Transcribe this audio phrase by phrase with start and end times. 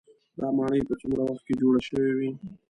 [0.39, 2.31] دا ماڼۍ په څومره وخت کې جوړې شوې وي.